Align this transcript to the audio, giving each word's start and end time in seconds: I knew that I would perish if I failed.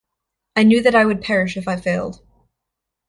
I 0.55 0.63
knew 0.63 0.81
that 0.81 0.95
I 0.95 1.05
would 1.05 1.21
perish 1.21 1.57
if 1.57 1.67
I 1.67 1.75
failed. 1.75 2.23